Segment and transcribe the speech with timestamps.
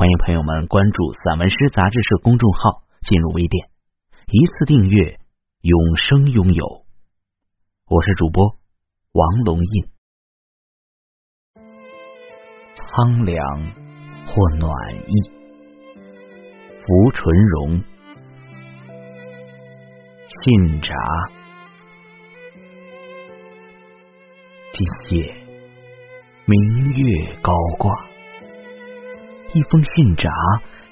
[0.00, 3.68] 欢迎朋友们关注散文诗杂志社公众号，进入微店，
[4.32, 5.20] 一次订阅，
[5.60, 6.86] 永生拥有。
[7.86, 8.56] 我是主播
[9.12, 9.84] 王龙印。
[12.74, 13.36] 苍凉
[14.26, 15.30] 或暖意，
[16.80, 17.84] 浮纯荣，
[20.42, 20.94] 信札。
[24.72, 25.34] 今夜
[26.46, 28.09] 明月高挂。
[29.52, 30.30] 一封信札，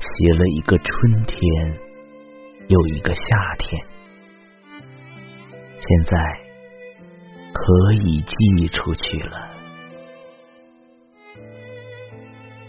[0.00, 1.78] 写了一个春天，
[2.68, 3.84] 又一个夏天。
[5.78, 6.16] 现在
[7.52, 9.50] 可以寄出去了。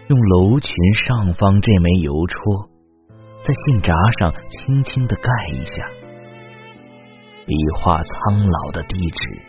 [0.08, 0.72] 用楼群
[1.06, 2.70] 上方这枚邮戳，
[3.42, 5.88] 在信札上轻轻的盖一下，
[7.46, 9.42] 笔画苍老的地址，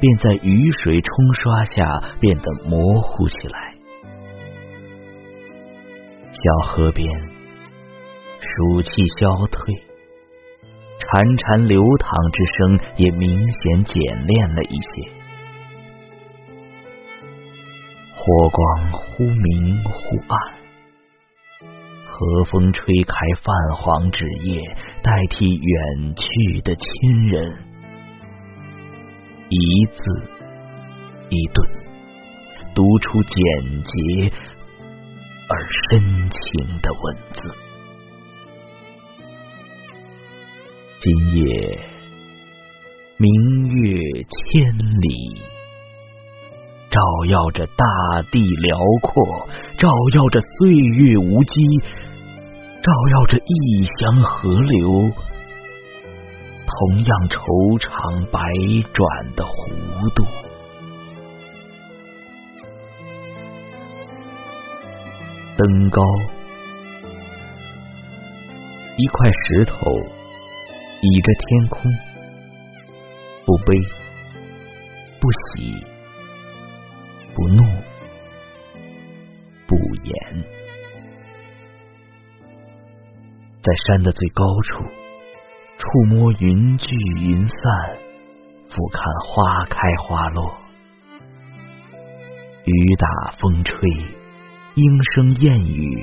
[0.00, 3.71] 便在雨水冲刷下变得模糊起来。
[6.32, 7.06] 小河边，
[8.40, 9.74] 暑气消退，
[10.98, 15.12] 潺潺流淌之声也明显简练了一些。
[18.16, 20.34] 火光忽明忽暗，
[22.06, 27.58] 和风吹开泛黄纸页，代替远去的亲人，
[29.50, 30.00] 一字
[31.28, 31.68] 一顿，
[32.74, 34.32] 读出简洁。
[35.72, 37.40] 深情的文字。
[41.00, 41.78] 今夜
[43.16, 43.30] 明
[43.68, 45.40] 月千里，
[46.90, 47.86] 照耀着大
[48.30, 51.82] 地辽阔，照耀着岁月无羁，
[52.82, 55.10] 照耀着异乡河流，
[56.66, 57.38] 同样愁
[57.78, 58.40] 长百
[58.92, 60.51] 转的弧度。
[65.54, 66.02] 登高，
[68.96, 69.74] 一块石头
[71.02, 71.92] 倚着天空，
[73.44, 73.76] 不悲
[75.20, 75.84] 不喜
[77.34, 77.62] 不怒
[79.66, 80.44] 不言，
[83.62, 84.82] 在山的最高处，
[85.76, 87.96] 触摸云聚云散，
[88.70, 90.50] 俯瞰花开花落，
[92.64, 93.78] 雨打风吹。
[94.74, 96.02] 莺声燕语，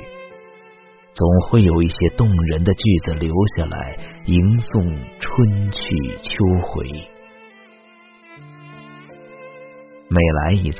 [1.12, 5.80] 总会有一些动人的句子留下来，吟诵春去
[6.22, 6.32] 秋
[6.68, 6.86] 回。
[10.08, 10.78] 每来一次，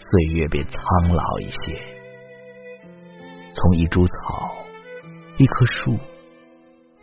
[0.00, 1.80] 岁月便苍老一些。
[3.54, 4.52] 从一株草、
[5.36, 5.96] 一棵树、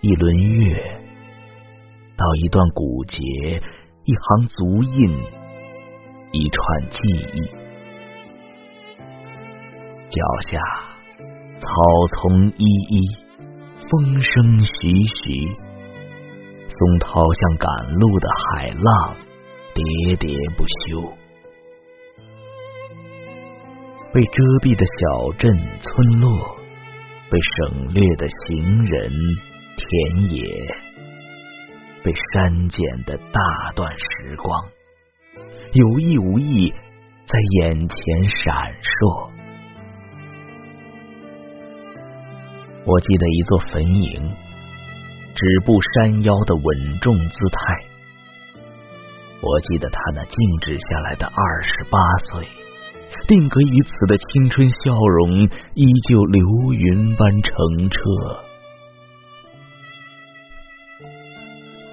[0.01, 0.99] 一轮月，
[2.17, 3.21] 到一段古节、
[4.03, 5.23] 一行足印、
[6.33, 6.99] 一串记
[7.39, 7.64] 忆。
[10.15, 10.57] 脚下
[11.59, 11.67] 草
[12.15, 13.17] 丛依依，
[13.89, 15.45] 风声徐徐，
[16.69, 19.17] 松涛像赶路的海浪，
[19.73, 21.11] 喋喋不休。
[24.13, 26.55] 被遮蔽的小镇村落，
[27.29, 29.11] 被省略的行人
[29.75, 30.39] 田野，
[32.01, 33.41] 被删减的大
[33.75, 34.69] 段时光，
[35.73, 36.73] 有意无意
[37.25, 39.34] 在眼前闪烁。
[42.87, 44.21] 我记得一座坟茔，
[45.33, 47.57] 止步山腰的稳重姿态。
[49.41, 51.97] 我记得他那静止下来的二十八
[52.29, 52.47] 岁，
[53.27, 57.99] 定格于此的青春笑容，依旧流云般澄澈。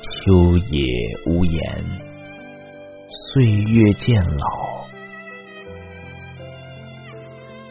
[0.04, 0.84] 秋野
[1.26, 1.84] 无言，
[3.32, 4.86] 岁月渐老，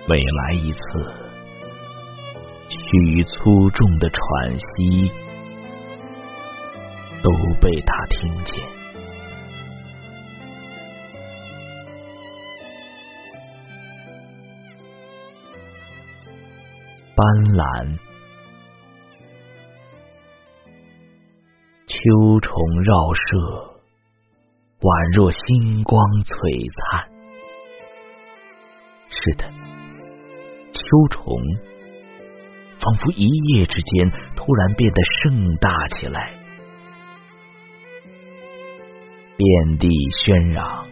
[0.08, 1.31] 每来一次。
[2.94, 4.20] 与粗重的喘
[4.60, 5.12] 息
[7.24, 8.60] 都被他听见。
[17.16, 17.98] 斑斓，
[21.88, 22.52] 秋虫
[22.84, 23.22] 绕舍，
[24.80, 26.32] 宛若星光璀
[26.76, 27.08] 璨。
[29.08, 29.46] 是的，
[30.74, 31.71] 秋虫。
[32.82, 36.34] 仿佛一夜之间突然变得盛大起来，
[39.38, 40.88] 遍地喧嚷，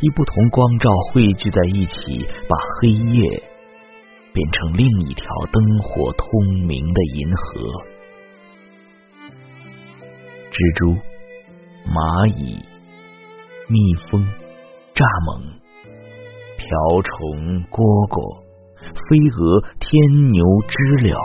[0.00, 3.42] 以不同光照汇聚在一起，把黑夜
[4.32, 6.26] 变成另一条灯火通
[6.68, 7.84] 明的银河。
[10.52, 10.94] 蜘蛛、
[11.90, 12.64] 蚂蚁、
[13.66, 14.24] 蜜蜂、
[14.94, 15.42] 蚱蜢、
[16.56, 18.45] 瓢虫、蝈蝈。
[19.08, 21.16] 飞蛾、天牛、知了、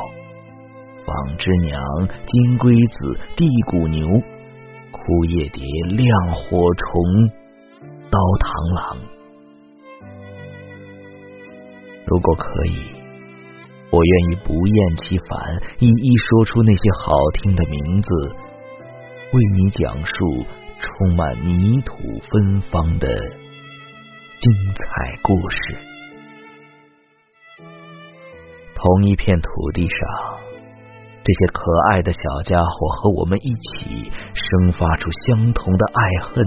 [1.06, 1.82] 纺织娘、
[2.28, 4.08] 金龟子、地骨牛、
[4.92, 7.30] 枯叶蝶、亮火虫、
[8.10, 8.98] 刀螳螂。
[12.06, 12.78] 如果可以，
[13.90, 18.10] 我愿意不厌其烦，一一说出那些好听的名字，
[19.34, 20.46] 为你讲述
[20.80, 21.96] 充满泥土
[22.30, 25.58] 芬芳的精彩故事。
[28.84, 30.40] 同一片土地上，
[31.24, 31.62] 这些可
[31.92, 36.44] 爱的小家伙和我们一起生发出相同的爱恨，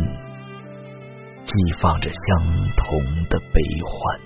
[1.45, 2.45] 激放着相
[2.77, 2.99] 同
[3.31, 4.21] 的悲欢。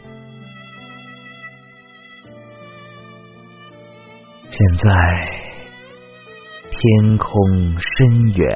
[4.49, 4.91] 现在，
[6.71, 8.49] 天空深远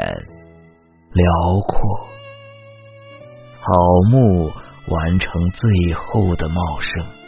[1.12, 2.08] 辽阔，
[3.58, 3.66] 草
[4.10, 4.50] 木
[4.88, 7.21] 完成最后的茂盛。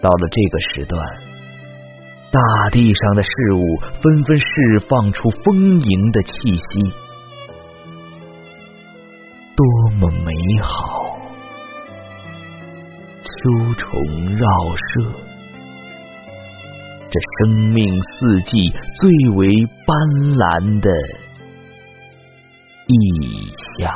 [0.00, 1.00] 到了这个时段，
[2.30, 4.44] 大地上的事物纷纷释
[4.88, 6.92] 放出丰盈的气息，
[9.56, 11.18] 多么美好！
[13.24, 14.46] 秋虫绕
[14.76, 15.10] 舍，
[17.10, 19.48] 这生命四季最为
[19.86, 19.96] 斑
[20.36, 20.90] 斓的
[22.86, 23.92] 意象